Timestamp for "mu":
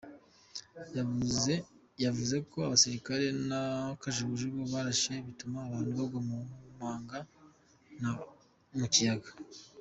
6.29-6.37, 8.79-8.87